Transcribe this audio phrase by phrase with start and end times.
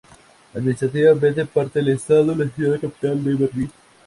[0.55, 3.71] Administrativamente es parte del estado y ciudad capital de Berlín.